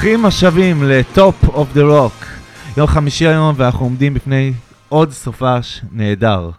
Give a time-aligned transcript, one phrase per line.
[0.00, 2.12] ברוכים השבים ל Top of the Rock.
[2.76, 4.52] יום חמישי היום ואנחנו עומדים בפני
[4.88, 6.50] עוד סופש נהדר.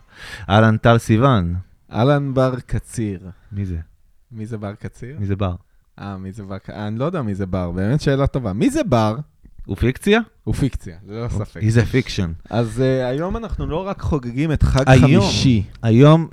[0.49, 1.55] אהלן טל סיוון.
[1.93, 3.19] אהלן בר קציר.
[3.51, 3.77] מי זה?
[4.31, 5.15] מי זה בר קציר?
[5.19, 5.53] מי זה בר?
[5.99, 6.57] אה, מי זה בר?
[6.69, 8.53] אני לא יודע מי זה בר, באמת שאלה טובה.
[8.53, 9.15] מי זה בר?
[9.65, 10.19] הוא פיקציה?
[10.43, 11.61] הוא פיקציה, ללא ספק.
[11.61, 12.31] He is a fiction.
[12.49, 15.21] אז אה, היום אנחנו לא רק חוגגים את חג היום.
[15.21, 16.27] חמישי, היום,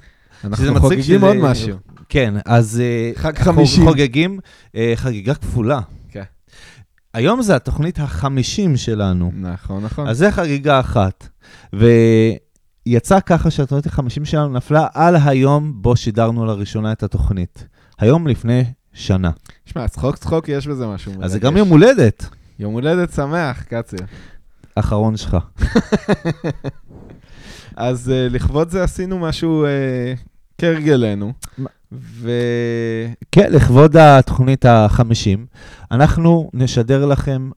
[0.44, 1.76] אנחנו חוגגים שזה- עוד משהו.
[2.08, 3.80] כן, אז אה, חג חמישי.
[3.84, 4.38] חוגגים
[4.74, 5.80] אה, חגיגה כפולה.
[7.18, 9.32] היום זה התוכנית החמישים שלנו.
[9.34, 10.08] נכון, נכון.
[10.08, 11.28] אז זה חגיגה אחת.
[12.86, 17.66] ויצא ככה שהתוכנית החמישים שלנו נפלה על היום בו שידרנו לראשונה את התוכנית.
[17.98, 19.30] היום לפני שנה.
[19.64, 21.38] שמע, צחוק צחוק יש בזה משהו אז זה.
[21.38, 24.00] גם יום הולדת יום הולדת שמח, קציר.
[24.74, 25.36] אחרון שלך.
[27.76, 30.18] אז uh, לכבוד זה עשינו משהו uh,
[30.58, 31.32] כהרגלנו.
[31.90, 31.98] מה?
[32.00, 32.30] ו...
[33.32, 35.46] כן, לכבוד התוכנית החמישים,
[35.90, 37.50] אנחנו נשדר לכם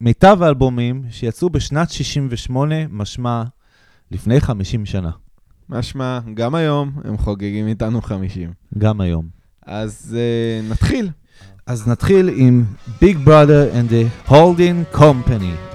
[0.00, 3.42] מיטב האלבומים שיצאו בשנת 68, משמע
[4.10, 5.10] לפני 50 שנה,
[5.68, 8.52] משמע, גם היום הם חוגגים איתנו 50.
[8.78, 9.28] גם היום.
[9.66, 11.10] אז uh, נתחיל.
[11.66, 12.64] אז נתחיל עם
[13.00, 15.67] Big Brother and the Holding Company.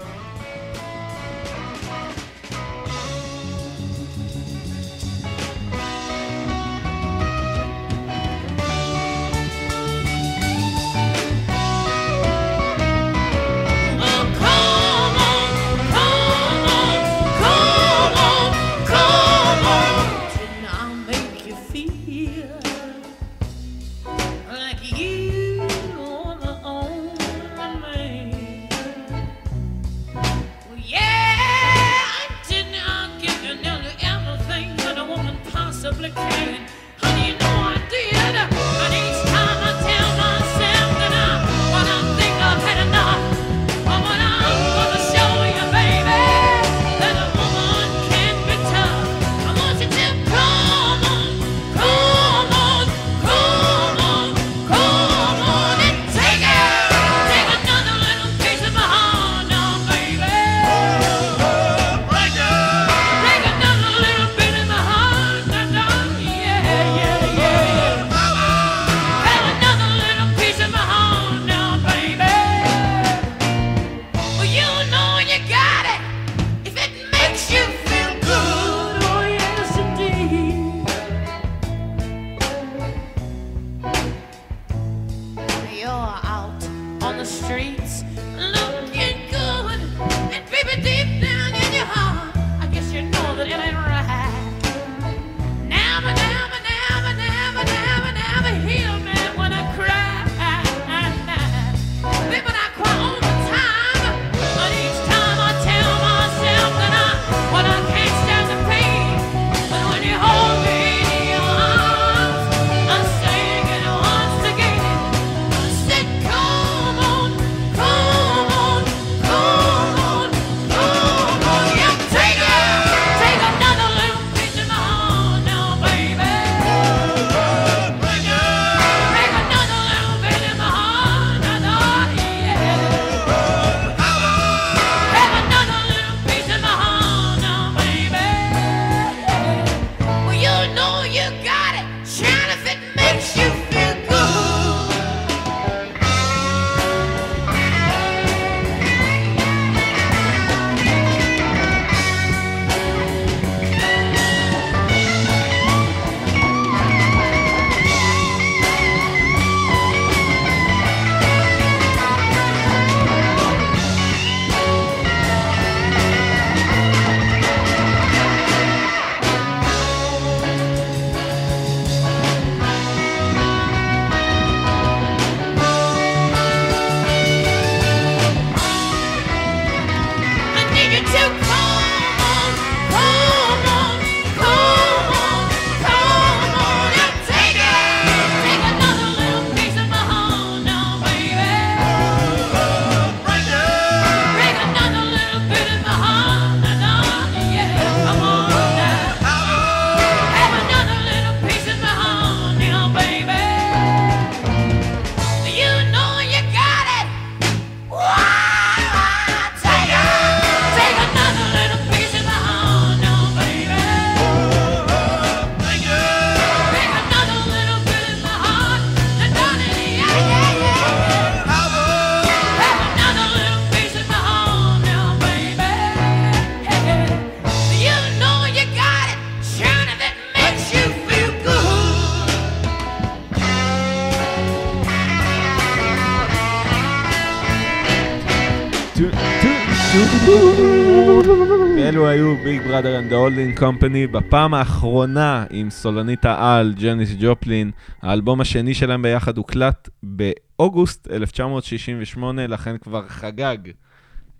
[241.77, 247.71] אלו היו Big Brother and the Holding Company בפעם האחרונה עם סולנית העל ג'ניס ג'ופלין.
[248.01, 253.57] האלבום השני שלהם ביחד הוקלט באוגוסט 1968, לכן כבר חגג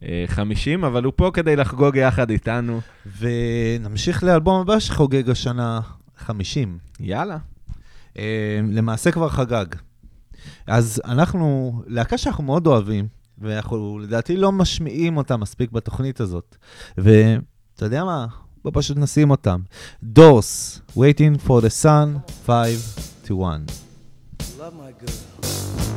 [0.04, 2.82] אה, 50, אבל הוא פה כדי לחגוג יחד איתנו.
[3.20, 5.80] ונמשיך לאלבום הבא שחוגג השנה
[6.18, 6.78] 50.
[7.00, 7.38] יאללה.
[8.18, 9.66] אה, למעשה כבר חגג.
[10.68, 13.08] אז אנחנו, להקה שאנחנו מאוד אוהבים,
[13.38, 16.56] ואנחנו לדעתי לא משמיעים אותם מספיק בתוכנית הזאת.
[16.98, 18.28] ואתה יודע מה?
[18.64, 19.60] בוא פשוט נשים אותם.
[20.04, 23.72] דורס, waiting for the sun, 5 to 1.
[24.60, 25.18] Love my girl,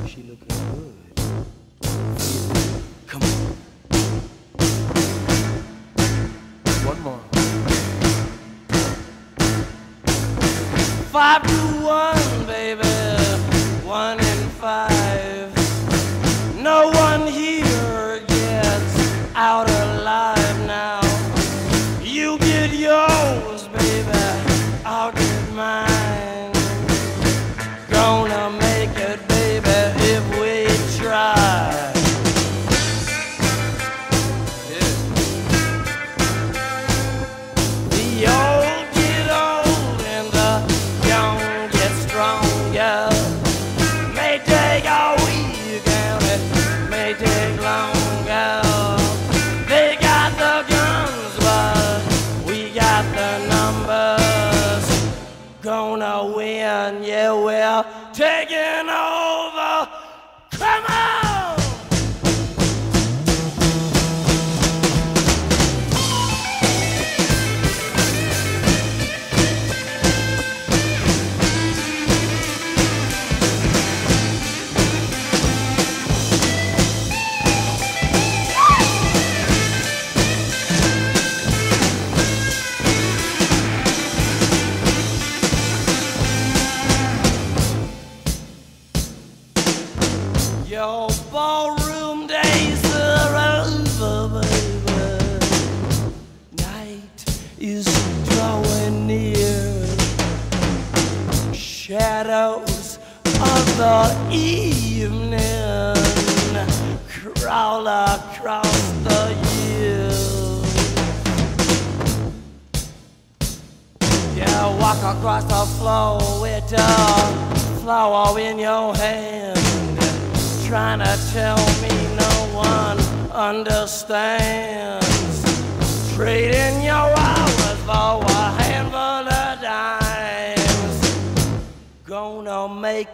[0.08, 0.96] she looking good.
[3.10, 3.42] Come on.
[6.90, 7.22] One more.
[11.12, 11.60] Five to
[12.00, 12.94] one, baby.
[14.00, 14.95] One and five.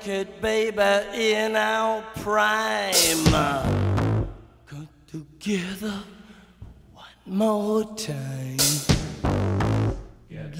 [0.00, 2.92] naked baby in our prime.
[4.66, 6.02] Come together
[6.92, 8.58] one more time.
[10.28, 10.54] Get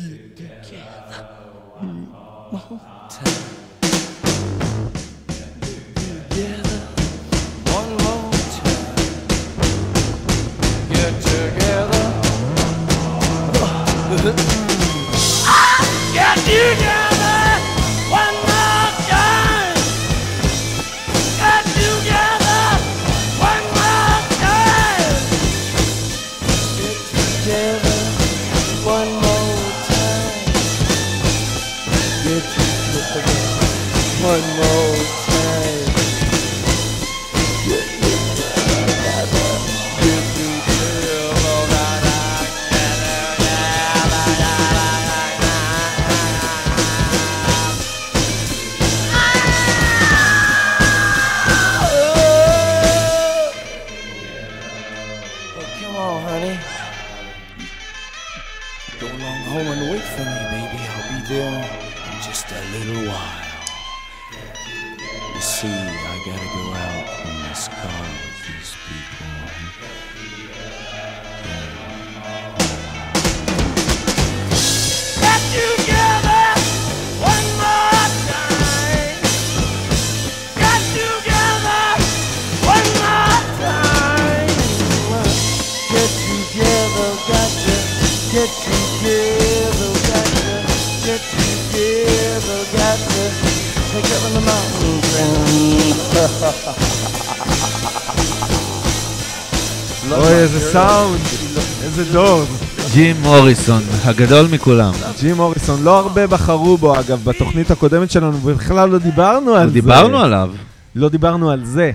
[103.23, 104.93] מוריסון, הגדול מכולם.
[105.21, 109.67] ג'ים מוריסון, לא הרבה בחרו בו, אגב, בתוכנית הקודמת שלנו, ובכלל לא דיברנו על לא
[109.67, 109.73] זה.
[109.73, 110.51] דיברנו עליו.
[110.95, 111.93] לא דיברנו על זה.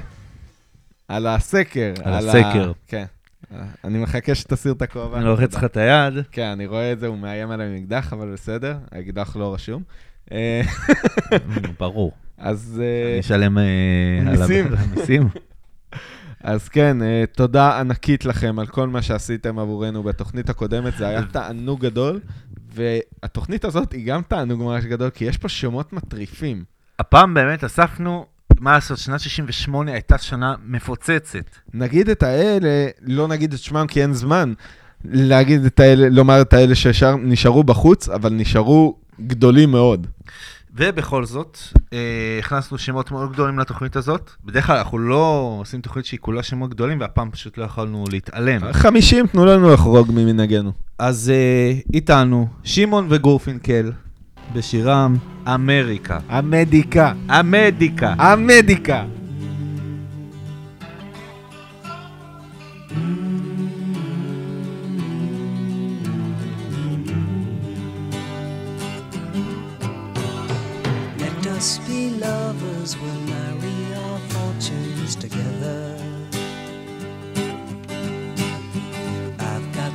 [1.07, 1.93] על הסקר.
[2.03, 2.69] על, על הסקר.
[2.69, 2.73] ה...
[2.87, 3.05] כן.
[3.83, 5.17] אני מחכה שתסיר את הכובע.
[5.17, 6.13] אני לוחץ לך את היד.
[6.31, 9.83] כן, אני רואה את זה, הוא מאיים עליי עם אקדח, אבל בסדר, האקדח לא רשום.
[10.31, 10.61] אה,
[11.79, 12.11] ברור.
[12.37, 12.81] אז...
[12.83, 13.63] אה, אני אשלם אה,
[14.21, 15.29] על המיסים.
[16.47, 21.21] אז כן, אה, תודה ענקית לכם על כל מה שעשיתם עבורנו בתוכנית הקודמת, זה היה
[21.31, 22.19] תענוג גדול,
[22.73, 26.63] והתוכנית הזאת היא גם תענוג ממש גדול, כי יש פה שמות מטריפים.
[26.99, 28.25] הפעם באמת אספנו,
[28.59, 31.45] מה לעשות, שנת 68 הייתה שנה מפוצצת.
[31.73, 34.53] נגיד את האלה, לא נגיד את שמם כי אין זמן,
[35.05, 40.07] להגיד את האלה, לומר את האלה שנשארו בחוץ, אבל נשארו גדולים מאוד.
[40.77, 41.57] ובכל זאת,
[41.93, 41.97] אה,
[42.39, 44.31] הכנסנו שמות מאוד גדולים לתוכנית הזאת.
[44.45, 48.73] בדרך כלל אנחנו לא עושים תוכנית שהיא כולה שמות גדולים, והפעם פשוט לא יכולנו להתעלם.
[48.73, 50.71] 50, תנו לנו לחרוג ממנהגנו.
[50.99, 53.91] אז אה, איתנו, שמעון וגורפינקל,
[54.53, 55.15] בשירם
[55.47, 56.19] אמריקה.
[56.29, 57.13] המדיקה.
[57.29, 58.13] המדיקה.
[58.17, 59.05] המדיקה.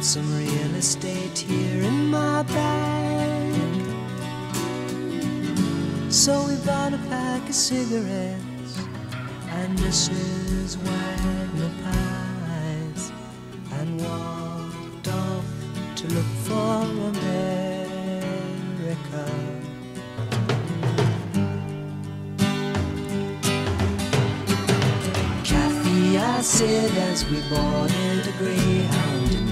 [0.02, 3.54] Some real estate here in my bag.
[6.10, 8.78] So we bought a pack of cigarettes
[9.50, 10.76] and Mrs.
[10.78, 13.12] Wagner pies
[13.78, 15.44] and walked off
[15.94, 17.72] to look for America.
[26.14, 29.51] I said as we boarded a Greyhound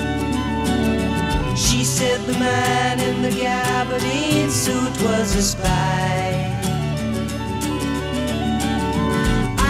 [1.61, 6.51] She said the man in the gabardine suit was a spy.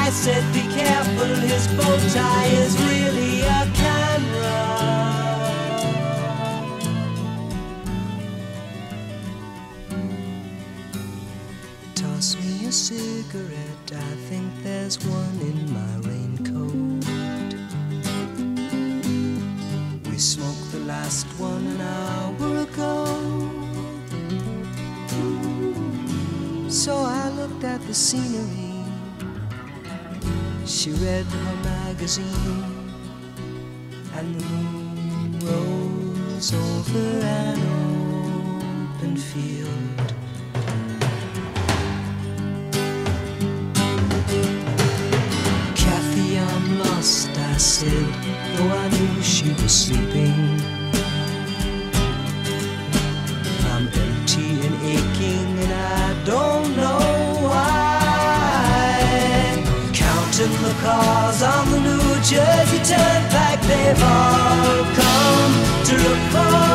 [0.03, 3.10] I said, be careful, his bow tie is really
[28.11, 28.83] scenery.
[30.65, 32.80] She read her magazine,
[60.81, 65.53] cars on the New Jersey Turnpike, they've all come
[65.85, 66.70] to look for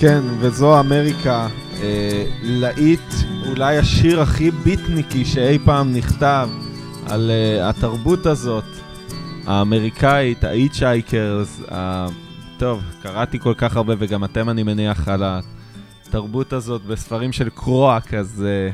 [0.00, 1.48] כן, וזו אמריקה,
[1.82, 3.14] אה, להיט,
[3.46, 6.48] אולי השיר הכי ביטניקי שאי פעם נכתב
[7.06, 8.64] על אה, התרבות הזאת,
[9.46, 12.06] האמריקאית, ההיטשייקרס, ה...
[12.58, 18.14] טוב, קראתי כל כך הרבה, וגם אתם, אני מניח, על התרבות הזאת בספרים של קרואק,
[18.14, 18.70] אז אה,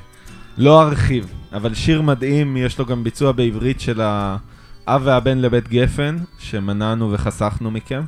[0.59, 1.33] לא ארחיב.
[1.53, 7.71] אבל שיר מדהים, יש לו גם ביצוע בעברית של האב והבן לבית גפן, שמנענו וחסכנו
[7.71, 8.03] מכם.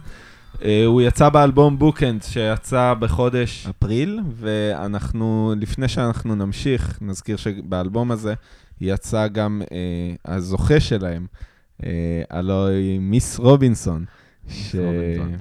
[0.64, 8.34] אה, הוא יצא באלבום בוקאנד שיצא בחודש אפריל, ואנחנו, לפני שאנחנו נמשיך, נזכיר שבאלבום הזה
[8.80, 11.26] יצא גם אה, הזוכה שלהם,
[11.84, 14.04] אה, הלוא היא מיס רובינסון.
[14.48, 14.74] ש...
[14.74, 15.36] רובינסון.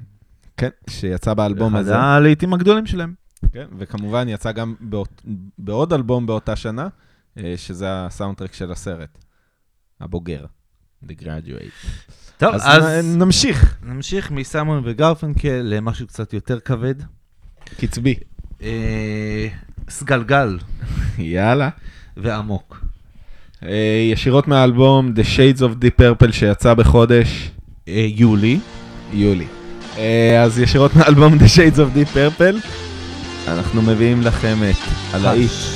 [0.57, 1.91] כן, שיצא באלבום הזה.
[1.91, 3.13] אחד הלהיטים הגדולים שלהם.
[3.53, 5.22] כן, וכמובן יצא גם באות,
[5.57, 6.88] בעוד אלבום באותה שנה,
[7.38, 9.17] אה, שזה הסאונדטרק של הסרט,
[10.00, 10.45] הבוגר,
[11.03, 11.91] The Graduate.
[12.37, 13.75] טוב, אז, אז נמשיך.
[13.83, 16.95] נמשיך מסמון וגרפנקל למשהו קצת יותר כבד.
[17.77, 18.15] קצבי.
[18.63, 19.47] אה,
[19.89, 20.57] סגלגל
[21.17, 21.69] יאללה.
[22.17, 22.85] ועמוק.
[23.63, 27.51] אה, ישירות מהאלבום The Shades of Deep Purple שיצא בחודש
[27.87, 28.59] אה, יולי.
[29.13, 29.45] יולי.
[29.97, 32.67] אה, אז ישירות מהאלבום The Shades of Deep Purple,
[33.47, 34.75] אנחנו מביאים לכם את
[35.13, 35.75] הלהיט.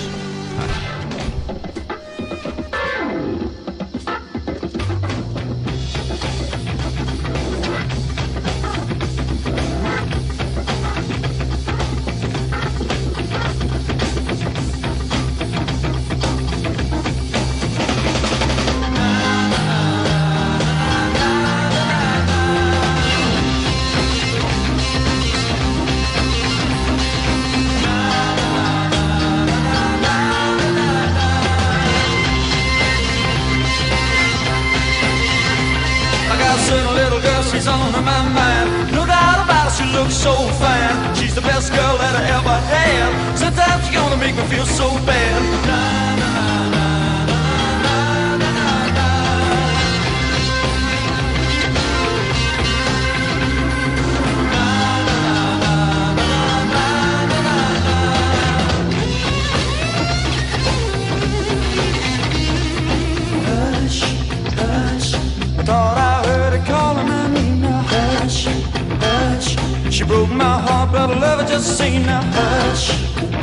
[71.00, 72.22] My heart, but I love her just the now.
[72.34, 72.92] Hush,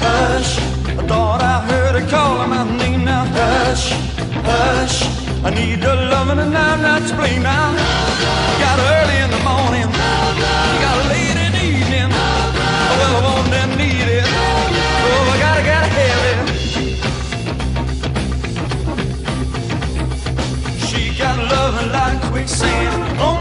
[0.01, 0.59] hush.
[0.89, 3.25] I thought I heard her calling my name now.
[3.25, 3.93] Hush,
[4.45, 5.03] hush.
[5.45, 7.73] I need your loving and I'm not to blame now.
[8.59, 9.89] Got early in the morning.
[10.85, 12.11] Got late in the evening.
[12.99, 14.27] Well, I want and need it.
[15.07, 16.39] Oh, I gotta, gotta have it.
[20.87, 23.36] She got loving like quicksand.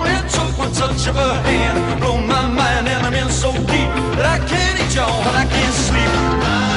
[0.75, 2.01] Touch of her hand.
[2.01, 5.45] Blow my mind and I'm in so deep that I can't eat y'all and I
[5.45, 6.74] can't sleep.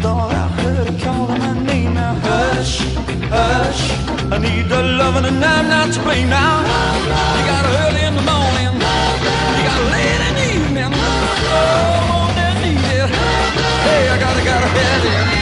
[0.00, 2.14] Thought I heard her calling my name now.
[2.22, 2.78] Hush,
[3.34, 3.82] hush.
[4.30, 6.60] I need the loving and I'm not to blame now.
[7.36, 8.74] You got early in the morning.
[9.56, 10.92] You got late in the evening.
[10.94, 13.10] Oh, I'm on that need it.
[13.86, 15.37] Hey, I gotta, gotta have it.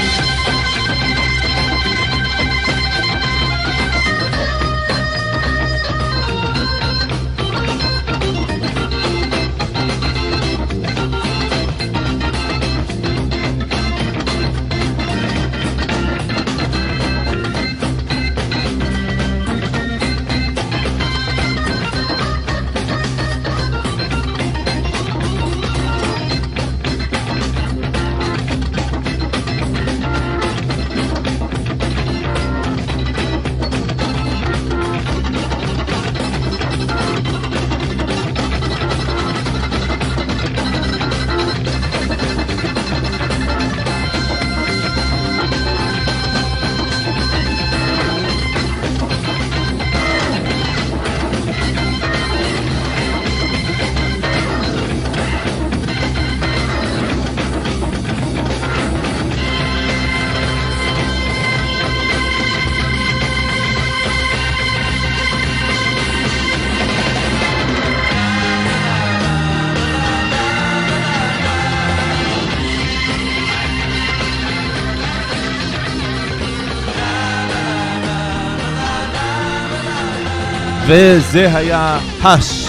[81.29, 82.67] וזה היה Hush.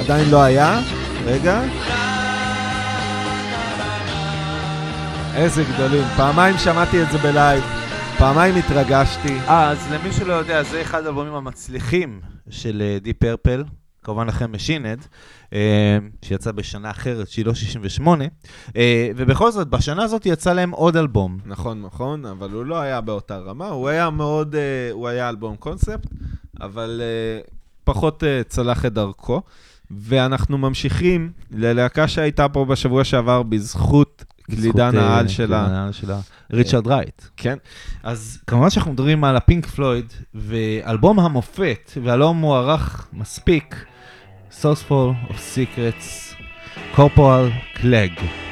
[0.00, 0.80] עדיין לא היה?
[1.24, 1.62] רגע.
[5.34, 6.04] איזה גדולים.
[6.16, 7.64] פעמיים שמעתי את זה ב live,
[8.18, 9.38] פעמיים התרגשתי.
[9.48, 13.64] אה, אז למי שלא יודע, זה אחד האלבומים המצליחים של Deep Purple,
[14.02, 15.06] כמובן Machine Head,
[15.52, 18.24] אה, שיצא בשנה אחרת, שהיא לא 68,
[18.76, 21.38] אה, ובכל זאת, בשנה הזאת יצא להם עוד אלבום.
[21.46, 25.56] נכון, נכון, אבל הוא לא היה באותה רמה, הוא היה מאוד, אה, הוא היה אלבום
[25.56, 26.06] קונספט,
[26.60, 27.40] אבל אה,
[27.84, 29.42] פחות אה, צלח את דרכו.
[29.90, 35.88] ואנחנו ממשיכים ללהקה שהייתה פה בשבוע שעבר בזכות בזכות, אה, העל שלה.
[35.92, 36.20] שלה,
[36.52, 37.22] ריצ'רד רייט.
[37.36, 37.58] כן,
[38.02, 43.84] אז כמובן שאנחנו מדברים על הפינק פלויד, ואלבום המופת, והלא מוערך מספיק,
[44.50, 46.34] Sourceful of Secrets,
[46.96, 48.49] Corporal Clegg.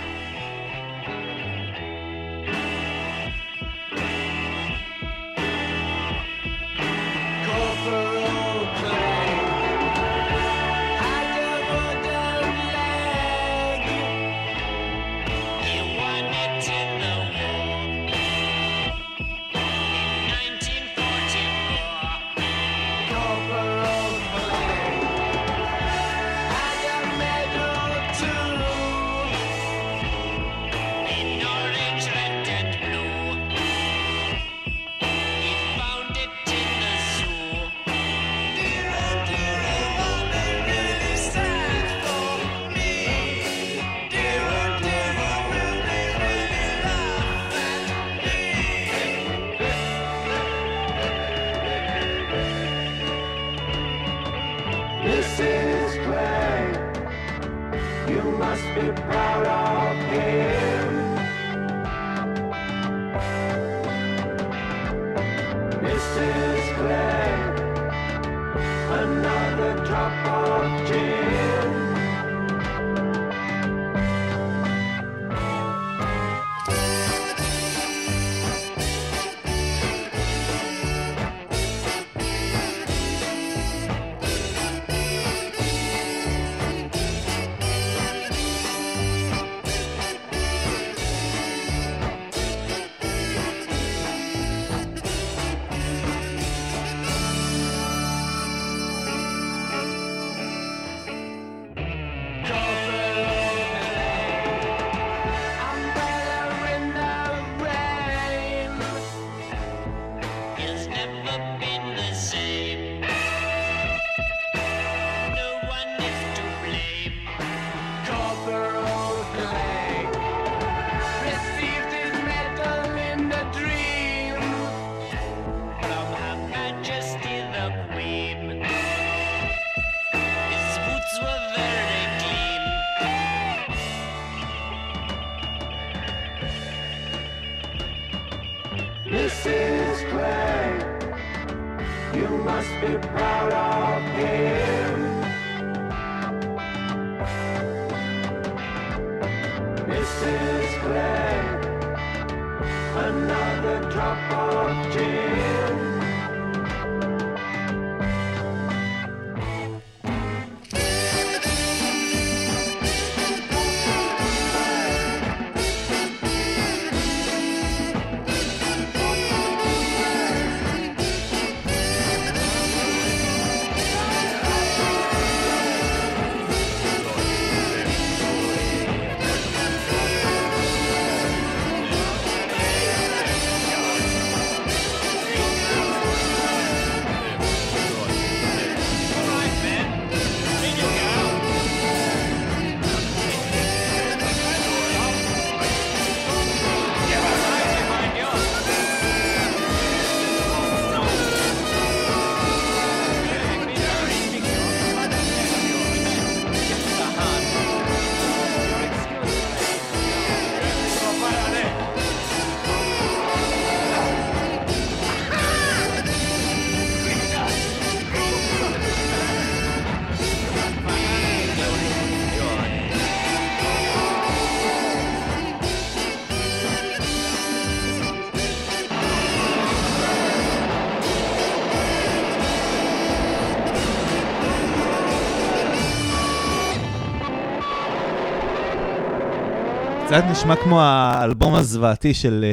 [240.09, 242.51] קצת נשמע כמו האלבום הזוועתי של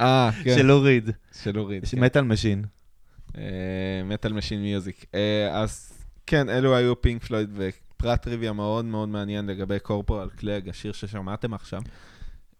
[0.00, 1.10] אה, כן, של לו ריד,
[1.42, 1.86] של לו ריד.
[1.86, 2.64] של Metal Machine.
[4.04, 5.04] Metal Machine Music.
[5.52, 5.92] אז
[6.26, 11.54] כן, אלו היו פינק פלויד, ופרט טריוויה מאוד מאוד מעניין לגבי Corporal Clegg, השיר ששמעתם
[11.54, 11.82] עכשיו.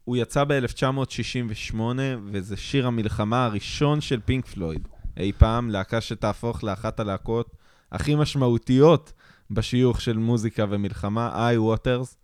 [0.05, 1.81] הוא יצא ב-1968,
[2.25, 4.89] וזה שיר המלחמה הראשון של פינק פלויד.
[5.17, 7.57] אי פעם, להקה שתהפוך לאחת הלהקות
[7.93, 9.13] הכי משמעותיות
[9.51, 12.17] בשיוך של מוזיקה ומלחמה, איי ווטרס.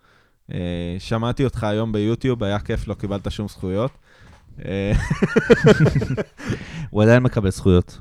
[0.98, 3.90] שמעתי אותך היום ביוטיוב, היה כיף, לא קיבלת שום זכויות.
[4.64, 4.92] אה,
[6.90, 7.98] הוא עדיין מקבל זכויות.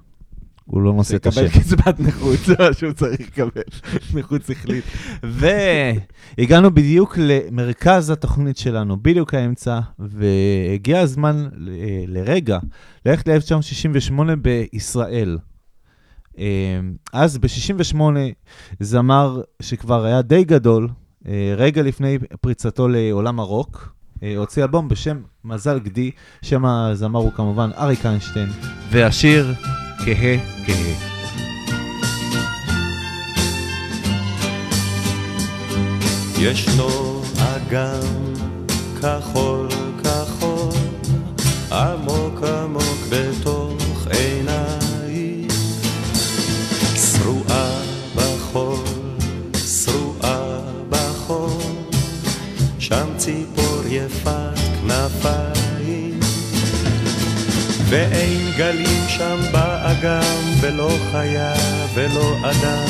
[0.66, 1.48] הוא לא נושא את השם.
[1.48, 3.62] שיקבל קצבת נכות, זה מה שהוא צריך לקבל,
[4.20, 4.84] נכות שכלית.
[5.24, 12.60] והגענו בדיוק למרכז התוכנית שלנו, בדיוק האמצע, והגיע הזמן ל- לרגע
[13.06, 15.38] ללכת ל-1968 בישראל.
[16.38, 16.80] אה,
[17.14, 18.02] אז ב-68
[18.80, 20.94] זמר שכבר היה די גדול, אה,
[21.58, 27.70] רגע לפני פריצתו לעולם הרוק, אה, הוציא אלבום בשם מזל גדי, שם הזמר הוא כמובן
[27.78, 28.50] אריק איינשטיין,
[28.92, 29.54] והשיר
[30.06, 31.12] כהה כהה.
[36.40, 38.00] ישנו אגם
[39.02, 39.68] כחול
[40.04, 40.74] כחול,
[41.72, 42.21] עמוק
[57.92, 61.54] ואין גלים שם באגם, ולא חיה
[61.94, 62.86] ולא אדם,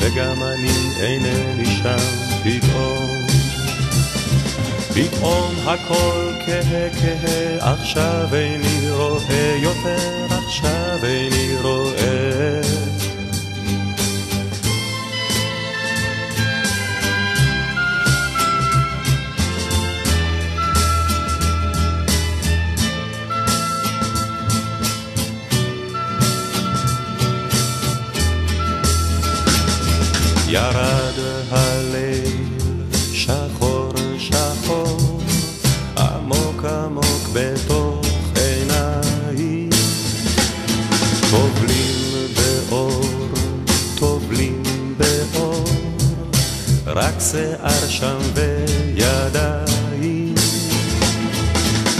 [0.00, 1.96] וגם אני אינני שם
[2.42, 3.10] פתאום.
[4.94, 11.99] פתאום הכל כהה כהה, עכשיו איני רואה יותר, עכשיו איני רואה.
[48.00, 50.34] שם וידיים.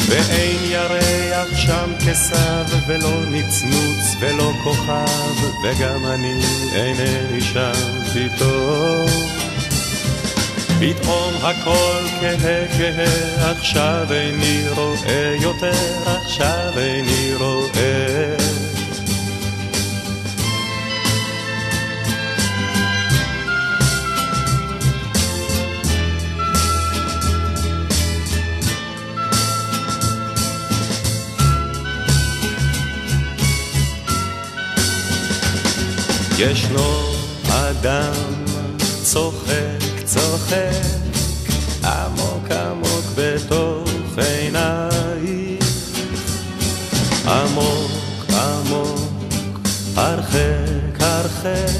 [0.09, 6.41] ואין ירח שם כסב ולא נצנוץ ולא כוכב וגם אני
[6.75, 7.73] אינני שם
[8.15, 9.07] פתאום.
[10.81, 15.73] פתאום הכל כהה כהה עכשיו איני רואה יותר
[16.07, 18.37] עכשיו איני רואה
[36.41, 37.13] ישנו
[37.49, 38.13] אדם
[39.03, 40.85] צוחק, צוחק,
[41.85, 45.59] עמוק עמוק בתוך עיניי.
[47.27, 47.91] עמוק
[48.31, 49.59] עמוק,
[49.97, 51.75] הרחק הרחק,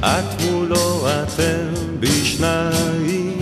[0.00, 3.40] את מולו אתם בשניים.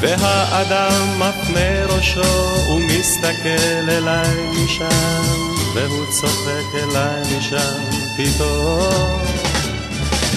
[0.00, 5.22] והאדם מפנה ראשו ומסתכל אליי משם,
[5.74, 9.20] והוא צוחק אליי משם פתאום.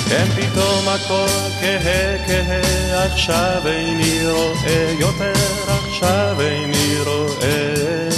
[0.10, 1.26] כן פתאום הכל
[1.62, 5.34] כהה כהה, עכשיו איני רואה יותר,
[5.68, 8.10] עכשיו איני רואה.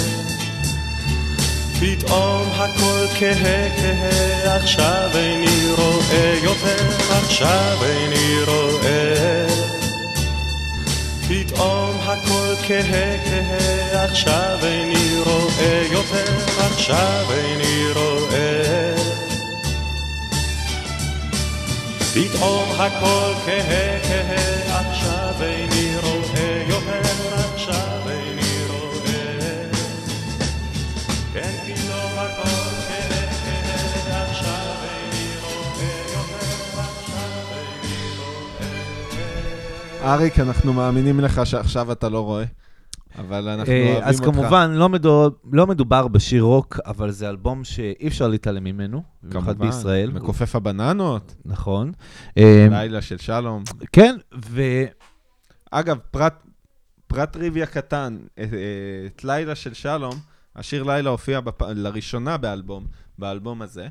[1.80, 9.46] פתאום הכל כהה כהה, עכשיו איני רואה יותר, עכשיו איני רואה.
[11.28, 19.03] פתאום הכל כהה כהה, עכשיו איני רואה יותר, עכשיו איני רואה.
[22.14, 27.00] פתאום הכל כהה כהה, עכשיו איני רואה יותר,
[27.54, 29.70] עכשיו איני רואה.
[31.32, 32.64] כן, פתאום הכל.
[40.04, 42.44] אריק, אנחנו מאמינים לך שעכשיו אתה לא רואה,
[43.18, 44.06] אבל אנחנו אה, אוהבים אותך.
[44.08, 49.02] אז כמובן, לא מדו- לא מדובר בשיר רוק, אבל זה אלבום שאי אפשר להתעלם ממנו,
[49.22, 50.10] במיוחד בישראל.
[50.10, 51.92] מכופף הבננות, נכון.
[52.38, 53.62] אה, לילה של שלום.
[53.92, 54.16] כן,
[54.50, 54.62] ו...
[55.70, 56.42] אגב, פרט,
[57.06, 58.48] פרט טריוויה קטן, אה, אה,
[59.06, 60.14] את לילה של שלום,
[60.56, 61.62] השיר לילה הופיע בפ...
[61.62, 62.86] לראשונה באלבום,
[63.18, 63.88] באלבום הזה,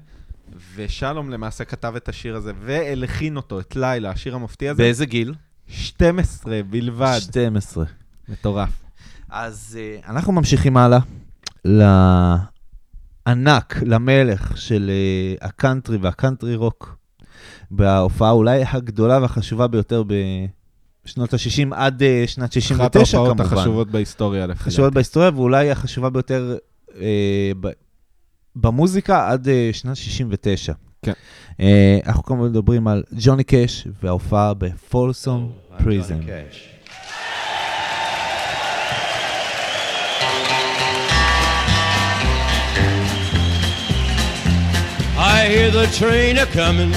[0.75, 5.33] ושלום למעשה כתב את השיר הזה והלחין אותו, את לילה, השיר המופתי הזה, באיזה גיל?
[5.67, 7.17] 12 בלבד.
[7.21, 7.85] 12.
[8.29, 8.82] מטורף.
[9.33, 10.99] אז uh, אנחנו ממשיכים הלאה
[13.25, 14.91] לענק, למלך של
[15.41, 16.97] uh, הקאנטרי והקאנטרי רוק,
[17.71, 20.03] בהופעה אולי הגדולה והחשובה ביותר
[21.05, 23.17] בשנות ה-60 עד uh, שנת 69 אחת כמובן.
[23.17, 24.95] ההופעות החשובות בהיסטוריה, לפי חשובות דעתי.
[24.95, 26.57] בהיסטוריה, ואולי החשובה ביותר
[26.89, 26.93] uh,
[27.59, 27.71] ב-
[28.55, 30.73] במוזיקה עד uh, שנת 69.
[31.01, 31.13] כן.
[31.51, 31.55] Uh,
[32.05, 35.51] אנחנו כמובן מדברים על ג'וני קאש וההופעה בפולסום
[35.83, 36.19] פריזן.
[45.43, 46.91] I hear the train a coming,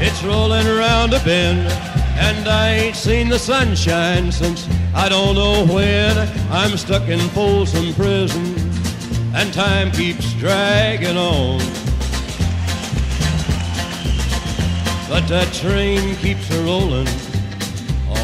[0.00, 1.70] it's rolling around a bend,
[2.16, 6.16] and I ain't seen the sunshine since I don't know when.
[6.50, 8.54] I'm stuck in Folsom Prison,
[9.34, 11.58] and time keeps dragging on.
[15.10, 17.08] But that train keeps a rolling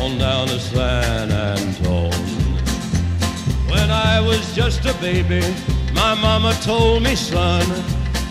[0.00, 2.12] on down to San Antone.
[3.68, 5.42] When I was just a baby,
[5.92, 7.66] my mama told me, son,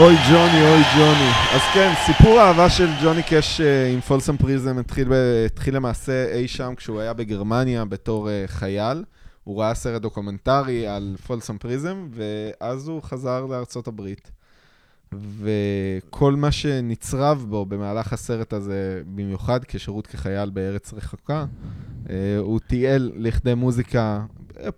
[0.00, 1.30] אוי ג'וני, אוי ג'וני.
[1.54, 5.08] אז כן, סיפור האהבה של ג'וני קאש אה, עם Folsom Prison התחיל,
[5.46, 9.04] התחיל למעשה אי שם כשהוא היה בגרמניה בתור אה, חייל.
[9.44, 14.30] הוא ראה סרט דוקומנטרי על Folsom Prison, ואז הוא חזר לארצות הברית.
[15.12, 21.44] וכל מה שנצרב בו במהלך הסרט הזה, במיוחד כשירת כחייל בארץ רחוקה,
[22.10, 24.24] אה, הוא תיעל לכדי מוזיקה,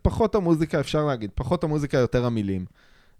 [0.02, 2.64] פחות המוזיקה, אפשר להגיד, פחות המוזיקה, יותר המילים.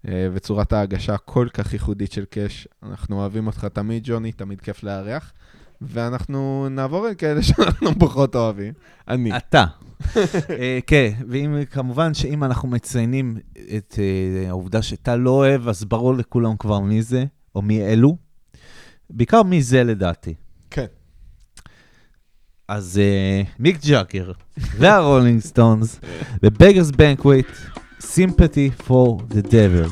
[0.07, 2.67] אה, וצורת ההגשה הכל כך ייחודית של קאש.
[2.83, 5.33] אנחנו אוהבים אותך תמיד, ג'וני, תמיד כיף לארח.
[5.81, 8.73] ואנחנו נעבור אל כאלה שאנחנו פחות אוהבים.
[9.07, 9.37] אני.
[9.37, 9.65] אתה.
[10.49, 13.37] אה, כן, ואם, כמובן שאם אנחנו מציינים
[13.77, 18.17] את אה, העובדה שאתה לא אוהב, אז ברור לכולם כבר מי זה, או מי אלו.
[19.09, 20.33] בעיקר מי זה לדעתי.
[20.69, 20.85] כן.
[22.67, 23.01] אז
[23.59, 25.99] מיק ג'אגר והרולינג סטונס
[26.41, 27.47] בבגרס בנקוויט,
[27.99, 29.91] Sympathy for the Devil.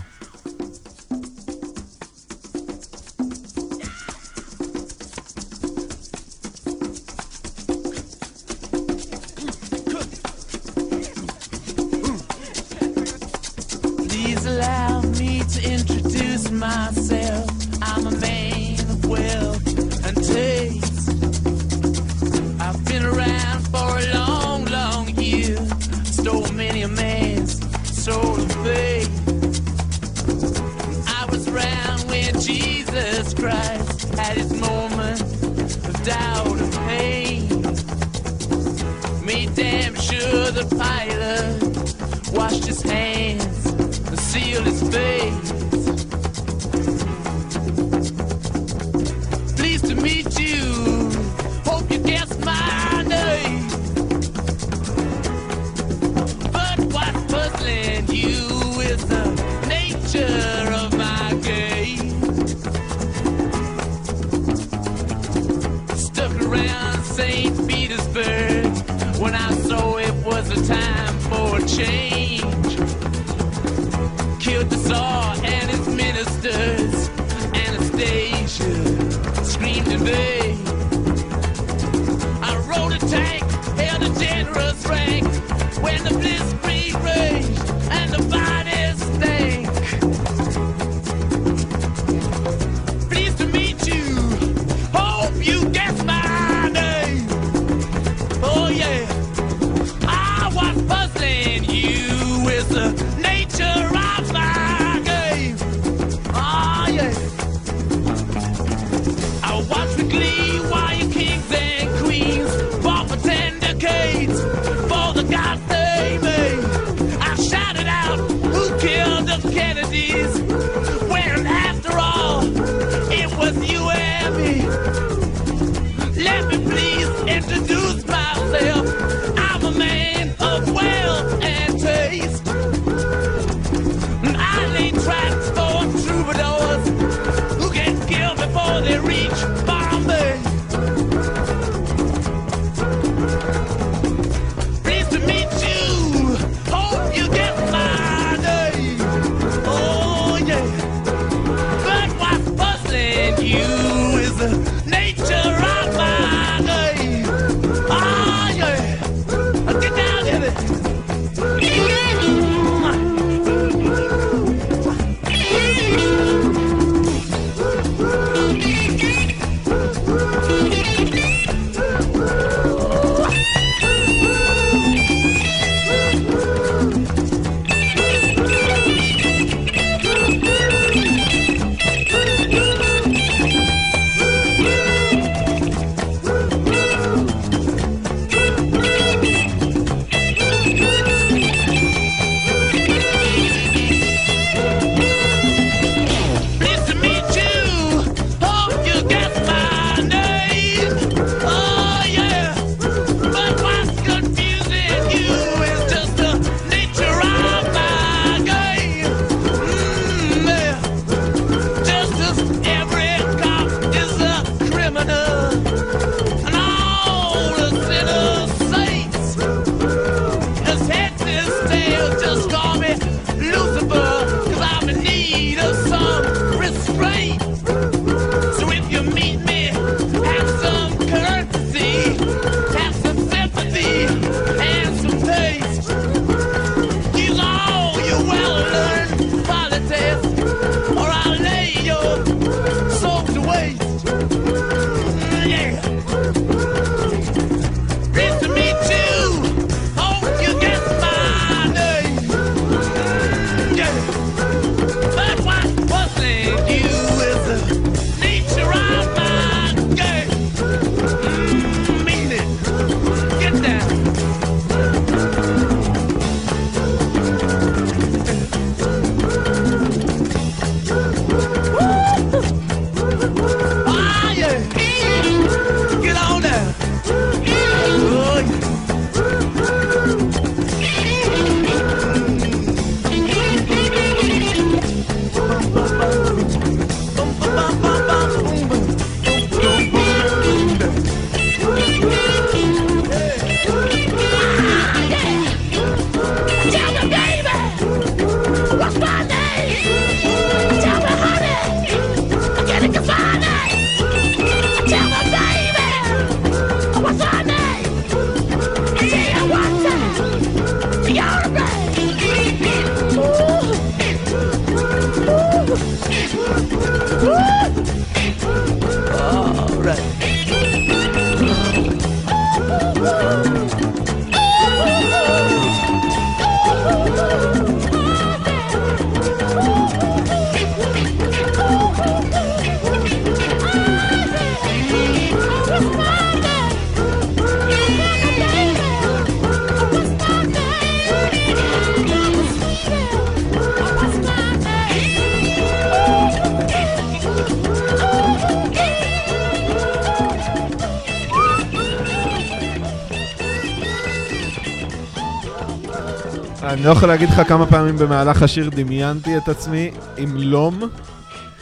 [356.81, 360.79] אני לא יכול להגיד לך כמה פעמים במהלך השיר דמיינתי את עצמי עם לום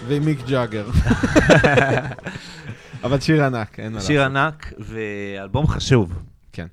[0.08, 0.88] ועם מיק ג'אגר.
[3.04, 4.24] אבל שיר ענק, אין מה שיר.
[4.24, 6.14] ענק ואלבום חשוב.
[6.54, 6.68] כן.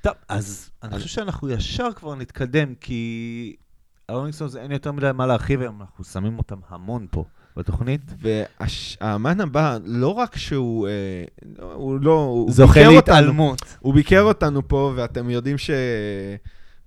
[0.00, 3.56] טוב, אז אני חושב שאנחנו ישר כבר נתקדם, כי
[4.08, 7.24] הרולינג סטונס אין יותר מדי מה להרחיב היום, אנחנו שמים אותם המון פה
[7.56, 8.02] בתוכנית.
[8.18, 10.92] והאמן הבא, לא רק שהוא, אה,
[11.72, 13.76] הוא לא, הוא זוכה ביקר אותנו, להתעלמות.
[13.80, 15.58] הוא ביקר אותנו פה, ואתם יודעים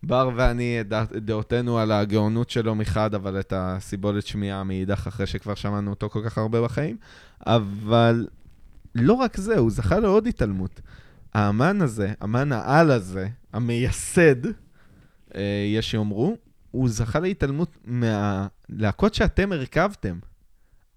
[0.04, 5.56] שבר ואני, את דעותינו על הגאונות שלו מחד, אבל את הסיבולת שמיעה מאידך, אחרי שכבר
[5.56, 6.98] שמענו אותו כל כך הרבה בחיים.
[7.46, 8.28] אבל
[8.96, 10.82] לא רק זה, הוא זכה לעוד התעלמות.
[11.34, 14.46] האמן הזה, אמן העל הזה, המייסד,
[15.36, 15.42] אה,
[15.76, 16.38] יש שיאמרו,
[16.72, 20.20] הוא זכה להתעלמות מהלהקות שאתם הרכבתם.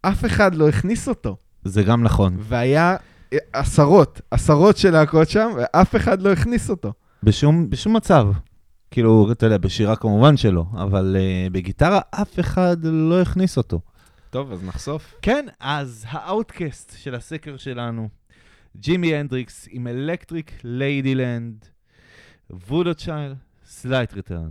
[0.03, 1.37] אף אחד לא הכניס אותו.
[1.65, 2.37] זה גם נכון.
[2.41, 2.97] והיה
[3.33, 6.93] אה, עשרות, עשרות של להקות שם, ואף אחד לא הכניס אותו.
[7.23, 8.29] בשום, בשום מצב.
[8.91, 13.81] כאילו, אתה יודע, בשירה כמובן שלא, אבל אה, בגיטרה אף אחד לא הכניס אותו.
[14.31, 15.15] טוב, אז נחשוף.
[15.23, 18.09] כן, אז ה outcast של הסקר שלנו,
[18.77, 21.65] ג'ימי הנדריקס עם Electric Ladyland,
[22.51, 24.51] Voodoo Child, Slight Return.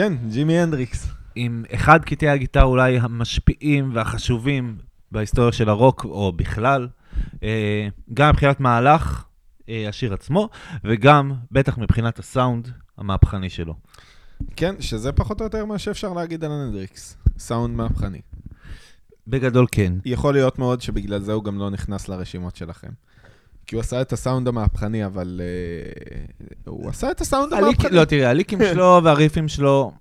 [0.00, 1.08] כן, ג'ימי הנדריקס.
[1.34, 4.78] עם אחד קטעי הגיטרה אולי המשפיעים והחשובים
[5.12, 6.88] בהיסטוריה של הרוק, או בכלל,
[7.42, 9.24] אה, גם מבחינת מהלך,
[9.68, 10.48] אה, השיר עצמו,
[10.84, 13.74] וגם, בטח מבחינת הסאונד המהפכני שלו.
[14.56, 17.16] כן, שזה פחות או יותר מה שאפשר להגיד על הנדריקס.
[17.38, 18.20] סאונד מהפכני.
[19.26, 19.92] בגדול כן.
[20.04, 22.90] יכול להיות מאוד שבגלל זה הוא גם לא נכנס לרשימות שלכם.
[23.70, 26.20] כי הוא עשה את הסאונד המהפכני, אבל אה,
[26.66, 27.96] הוא עשה את הסאונד המהפכני.
[27.96, 29.92] לא, תראה, הליקים שלו והריפים שלו,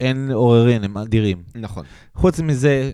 [0.00, 1.42] אין עוררין, הם אדירים.
[1.54, 1.84] נכון.
[2.14, 2.90] חוץ מזה,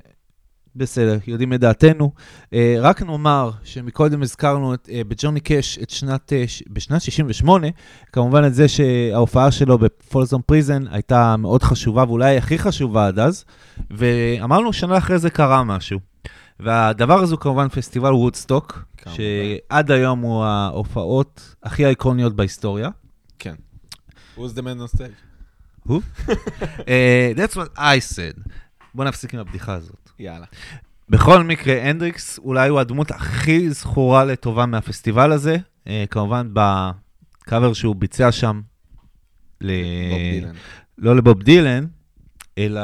[0.77, 2.13] בסדר, יודעים את דעתנו.
[2.53, 6.33] אה, רק נאמר שמקודם הזכרנו את, אה, בג'וני קאש את שנת,
[6.71, 7.67] בשנת 68,
[8.13, 13.45] כמובן את זה שההופעה שלו בפולזון פריזן הייתה מאוד חשובה, ואולי הכי חשובה עד אז,
[13.91, 16.01] ואמרנו שנה אחרי זה קרה משהו.
[16.61, 18.88] והדבר הזה הוא כמובן פסטיבל וודסטוק.
[19.09, 22.89] שעד היום הוא ההופעות הכי איקוניות בהיסטוריה.
[23.39, 23.55] כן.
[24.37, 25.29] Who's the man on stage?
[26.89, 28.51] אה, that's what I said.
[28.95, 30.11] בוא נפסיק עם הבדיחה הזאת.
[30.19, 30.47] יאללה.
[31.09, 35.57] בכל מקרה, הנדריקס אולי הוא הדמות הכי זכורה לטובה מהפסטיבל הזה,
[35.87, 38.61] אה, כמובן בקאבר שהוא ביצע שם,
[39.61, 39.71] ל...
[40.11, 40.55] בוב דילן.
[40.99, 41.85] לא לבוב דילן,
[42.59, 42.81] אלא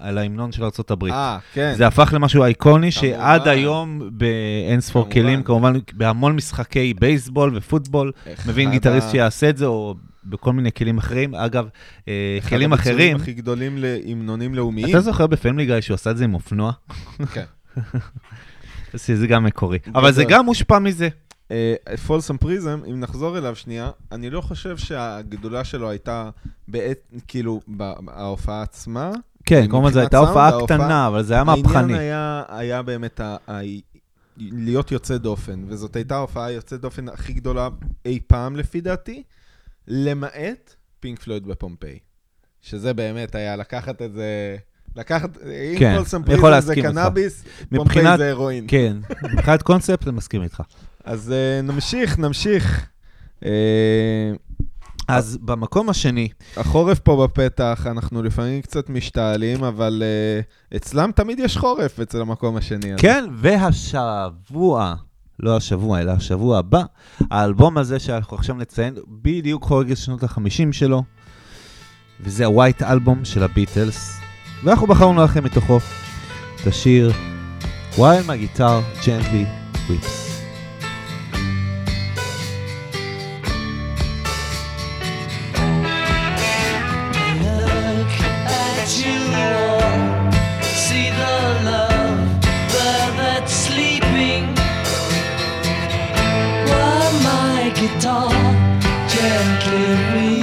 [0.00, 1.04] על ההמנון של ארה"ב.
[1.04, 1.72] אה, כן.
[1.76, 3.08] זה הפך למשהו אייקוני כמובן.
[3.18, 5.14] שעד היום באינספור כמובן.
[5.22, 10.52] כלים, כמובן בהמון משחקי בייסבול ופוטבול, אחד מבין ה- גיטריסט שיעשה את זה, או בכל
[10.52, 11.34] מיני כלים אחרים.
[11.34, 11.68] אגב,
[12.08, 14.88] אה, אחד כלים הביצועים אחרים, הכי גדולים להמנונים לאומיים.
[14.90, 16.72] אתה זוכר בפמילי גיא שהוא עשה את זה עם אופנוע?
[17.32, 17.44] כן.
[19.14, 19.78] זה גם מקורי.
[19.94, 20.24] אבל זה.
[20.28, 21.08] גם מושפע מזה.
[22.06, 26.30] פולסם פריזם, אם נחזור אליו שנייה, אני לא חושב שהגדולה שלו הייתה
[26.68, 29.10] בעת, כאילו, בהופעה עצמה.
[29.44, 31.98] כן, כמובן זו הייתה הופעה ההופעה- קטנה, אבל זה היה העניין מהפכני.
[31.98, 33.60] היה, היה באמת ה, ה,
[34.36, 37.68] להיות יוצא דופן, וזאת הייתה ההופעה יוצאת דופן הכי גדולה
[38.06, 39.22] אי פעם לפי דעתי,
[39.88, 41.98] למעט פינק פלויד בפומפיי.
[42.62, 44.56] שזה באמת היה לקחת את זה...
[44.96, 46.88] לקחת, אם כן, Folsom אני יכול Prison זה.
[46.92, 47.44] קנאביס,
[47.76, 48.64] פומפיי זה הרואין.
[48.68, 48.96] כן,
[49.34, 50.62] מבחינת קונספט, אני מסכים איתך.
[51.08, 52.86] אז אה, נמשיך, נמשיך.
[53.40, 53.44] אה,
[55.08, 60.02] אז במקום השני, החורף פה בפתח, אנחנו לפעמים קצת משתעלים, אבל
[60.72, 62.92] אה, אצלם תמיד יש חורף אצל המקום השני.
[62.92, 63.02] הזה.
[63.02, 64.94] כן, והשבוע,
[65.40, 66.82] לא השבוע, אלא השבוע הבא,
[67.30, 71.02] האלבום הזה שאנחנו עכשיו נציין, בדיוק חורג את שנות ה-50 שלו,
[72.20, 74.20] וזה הווייט אלבום של הביטלס,
[74.64, 75.78] ואנחנו בחרנו לכם מתוכו
[76.62, 77.12] את השיר
[77.96, 79.46] While guitar gently
[79.88, 80.27] weeps.
[97.80, 98.28] Guitar
[99.08, 100.37] gently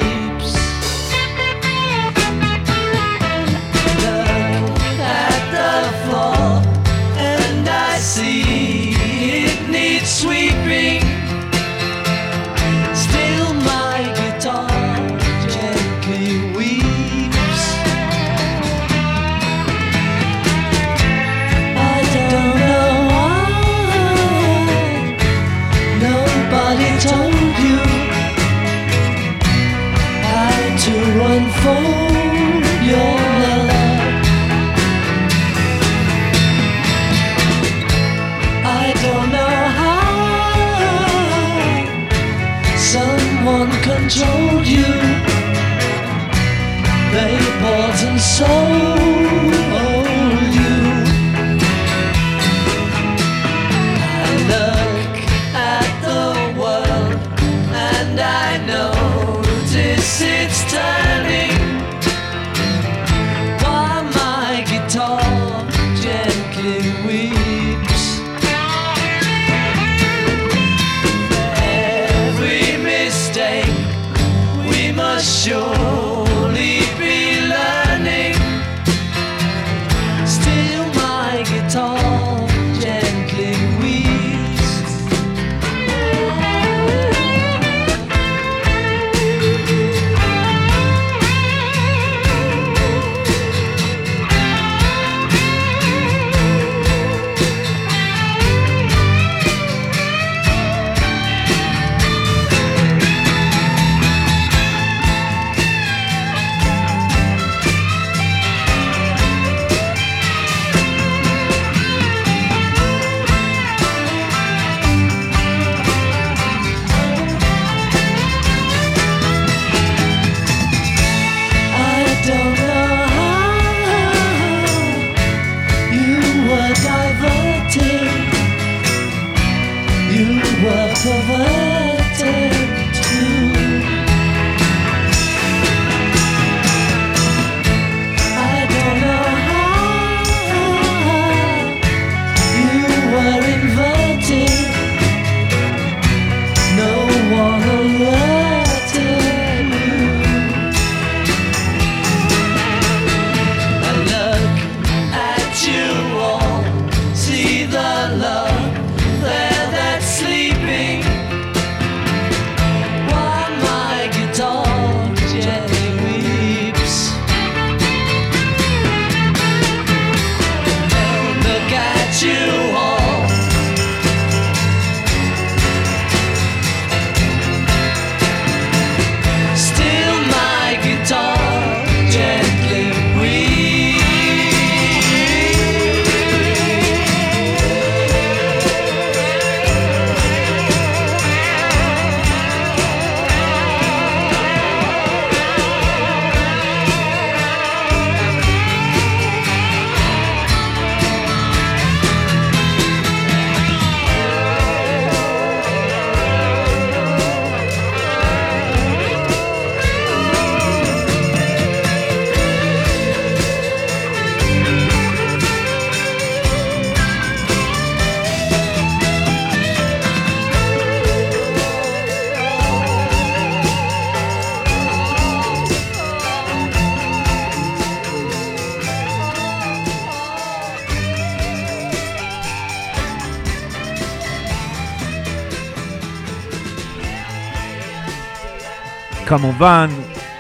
[239.28, 239.90] כמובן,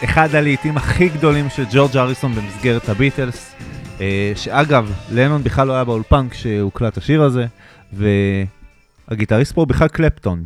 [0.03, 3.55] אחד הלהיטים הכי גדולים של ג'ורג' הריסון במסגרת הביטלס,
[4.01, 7.45] אה, שאגב, לנון בכלל לא היה באולפן כשהוקלט השיר הזה,
[7.93, 10.45] והגיטריסט פה הוא בכלל קלפטון.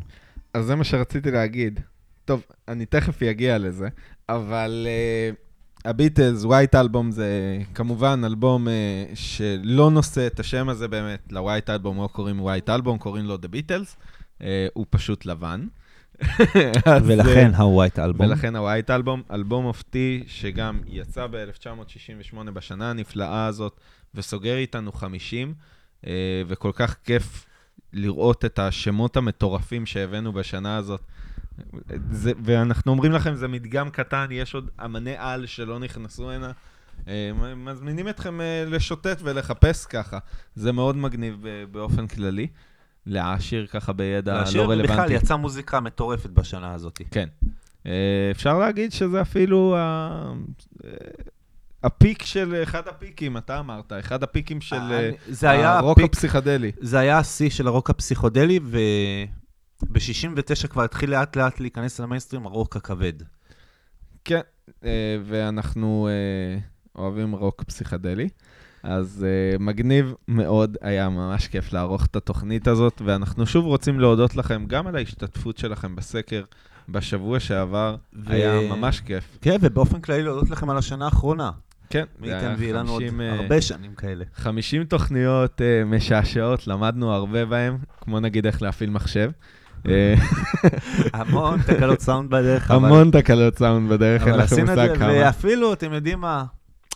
[0.54, 1.80] אז זה מה שרציתי להגיד.
[2.26, 3.88] טוב, אני תכף אגיע לזה,
[4.30, 8.72] אבל אה, הביטלס, White Album זה כמובן אלבום אה,
[9.16, 13.36] שלא נושא את השם הזה באמת, ל White Album לא קוראים White Album, קוראים לו
[13.36, 13.96] The Beatles,
[14.40, 15.60] uh, הוא פשוט לבן.
[15.62, 15.70] אז,
[17.06, 18.28] ולכן אה, הווייט אלבום.
[18.28, 23.80] ולכן הווייט אלבום, אלבום מופתי שגם יצא ב-1968 בשנה הנפלאה הזאת,
[24.16, 25.54] וסוגר איתנו 50,
[26.08, 26.12] אה,
[26.48, 27.46] וכל כך כיף
[27.94, 31.02] לראות את השמות המטורפים שהבאנו בשנה הזאת.
[32.12, 36.52] זה, ואנחנו אומרים לכם, זה מדגם קטן, יש עוד אמני על שלא נכנסו הנה.
[37.08, 40.18] אה, מזמינים אתכם אה, לשוטט ולחפש ככה.
[40.56, 42.48] זה מאוד מגניב באופן כללי.
[43.10, 44.94] להעשיר ככה בידע לא לשיר, רלוונטי.
[44.94, 47.02] ובכלל יצאה מוזיקה מטורפת בשנה הזאת.
[47.12, 47.28] כן.
[47.86, 47.92] אה,
[48.32, 50.34] אפשר להגיד שזה אפילו ה-
[50.86, 50.90] אה,
[51.84, 54.76] הפיק של, אחד הפיקים, אתה אמרת, אחד הפיקים של
[55.44, 56.72] אה, הרוק הפיק- הפסיכדלי.
[56.80, 58.60] זה היה השיא של הרוק הפסיכודלי,
[59.84, 59.88] וב-69
[60.70, 63.14] כבר התחיל לאט לאט להיכנס למיינסטרים הרוק הכבד.
[64.26, 64.40] כן,
[65.26, 66.10] ואנחנו
[66.96, 68.30] אוהבים רוק פסיכדלי.
[68.84, 69.26] אז
[69.58, 74.64] uh, מגניב מאוד, היה ממש כיף לערוך את התוכנית הזאת, ואנחנו שוב רוצים להודות לכם
[74.68, 76.44] גם על ההשתתפות שלכם בסקר
[76.90, 79.38] בשבוע שעבר, ו- היה ממש כיף.
[79.42, 81.52] כן, ובאופן כללי להודות לכם על השנה האחרונה.
[81.90, 84.26] כן, מי זה ייתן היה ויהיה לנו עוד 50, אה, הרבה שנים כאלה.
[84.36, 89.32] 50 תוכניות uh, משעשעות, למדנו הרבה בהן, כמו נגיד איך להפעיל מחשב.
[91.14, 94.90] המון תקלות סאונד בדרך, אבל- המון תקלות סאונד בדרך, אין אבל לכם עשינו את מושג
[94.94, 95.12] זה, כמה.
[95.14, 96.44] ואפילו, אתם יודעים מה,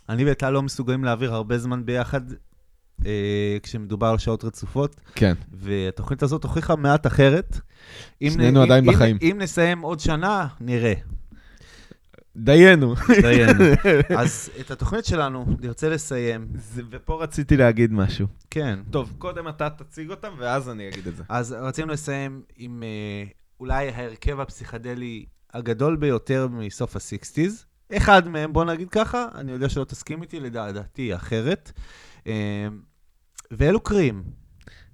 [0.10, 2.22] אני וטל לא מסוגלים להעביר הרבה זמן ביחד
[3.06, 7.60] אה, כשמדובר על שעות רצופות, כן, והתוכנית הזאת הוכיחה מעט אחרת.
[8.22, 9.18] אם שנינו נ- עדיין אם- בחיים.
[9.22, 10.94] אם נסיים עוד שנה, נראה.
[12.36, 12.96] דיינו.
[13.22, 13.64] דיינו.
[14.20, 16.48] אז את התוכנית שלנו נרצה לסיים.
[16.56, 18.28] זה- ופה רציתי להגיד משהו.
[18.50, 18.80] כן.
[18.92, 21.24] טוב, קודם אתה תציג אותם, ואז אני אגיד את זה.
[21.30, 23.24] אז רצינו לסיים עם אה,
[23.60, 27.66] אולי ההרכב הפסיכדלי הגדול ביותר מסוף ה-60's.
[27.98, 31.72] אחד מהם, בוא נגיד ככה, אני יודע שלא תסכים איתי, לדעתי אחרת.
[32.28, 32.68] אה,
[33.52, 34.24] ואלו Cream.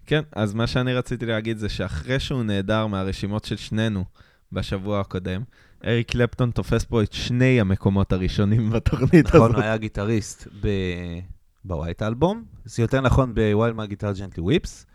[0.06, 4.06] כן, אז מה שאני רציתי להגיד זה שאחרי שהוא נעדר מהרשימות של שנינו
[4.52, 5.42] בשבוע הקודם,
[5.86, 9.56] אריק קלפטון תופס פה את שני המקומות הראשונים בתוכנית נכון, הזאת.
[9.56, 11.20] הוא היה גיטריסט ב-
[11.66, 14.86] ב White Album, זה יותר נכון ב While My Guitar Gently Weeps,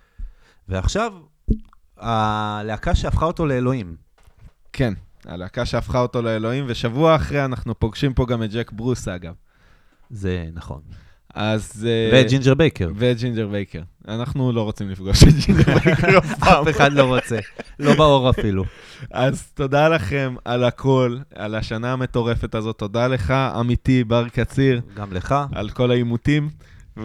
[0.69, 1.13] ועכשיו,
[1.97, 3.97] הלהקה שהפכה אותו לאלוהים.
[4.73, 4.95] כן,
[5.27, 9.35] הלהקה שהפכה אותו לאלוהים, ושבוע אחרי אנחנו פוגשים פה גם את ג'ק ברוס, אגב.
[10.11, 10.81] זה נכון.
[11.35, 11.87] אז...
[11.89, 12.91] אה, ואת ג'ינג'ר בייקר.
[12.95, 13.83] ואת ג'ינג'ר בייקר.
[14.09, 16.63] אנחנו לא רוצים לפגוש את ג'ינג'ר בייקר אף פעם.
[16.69, 17.39] אף אחד לא רוצה,
[17.79, 18.65] לא באור אפילו.
[19.11, 22.79] אז תודה לכם על הכל, על השנה המטורפת הזאת.
[22.79, 25.35] תודה לך, אמיתי, בר קציר, גם לך.
[25.53, 26.51] על כל העימותים.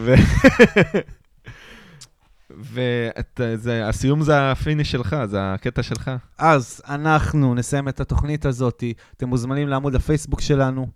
[3.37, 6.11] והסיום זה ה finish שלך, זה הקטע שלך.
[6.37, 8.83] אז אנחנו נסיים את התוכנית הזאת,
[9.17, 10.87] אתם מוזמנים לעמוד הפייסבוק שלנו,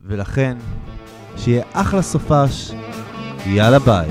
[0.00, 0.56] ולכן,
[1.36, 2.72] שיהיה אחלה סופש,
[3.46, 4.08] יאללה ביי.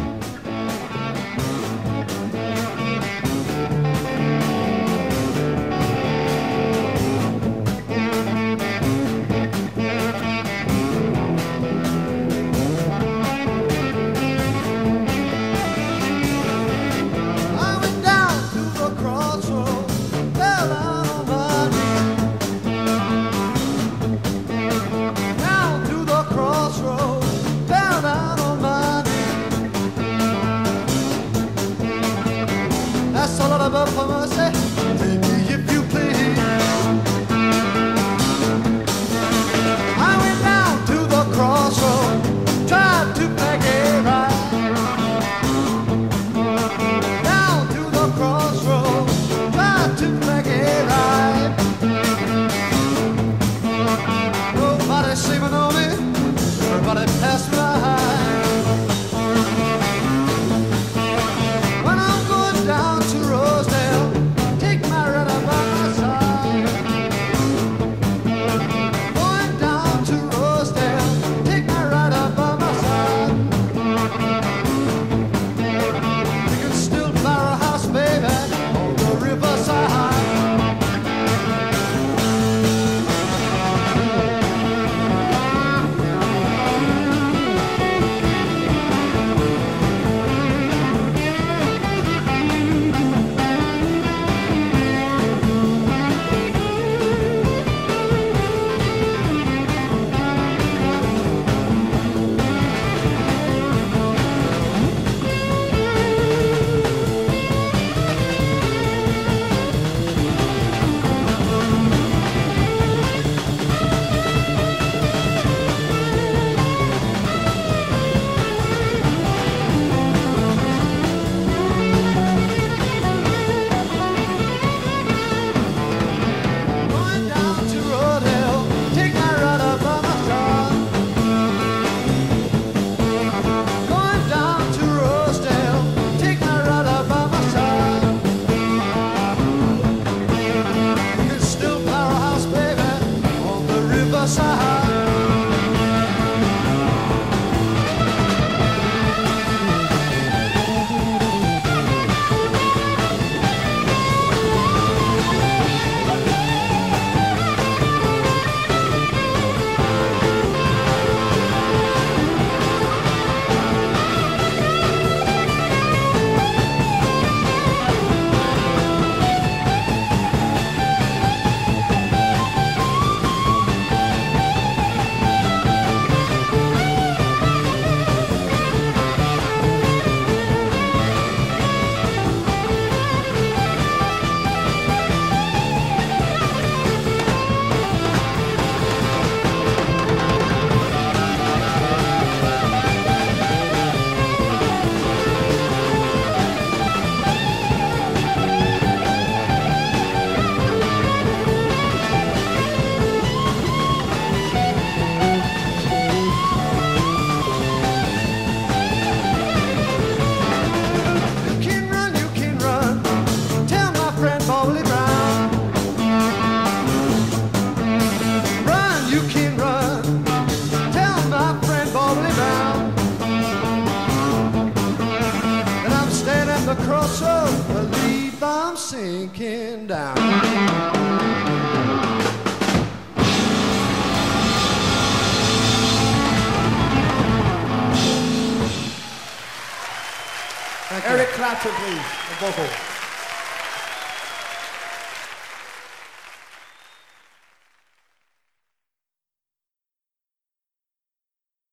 [242.54, 242.81] そう。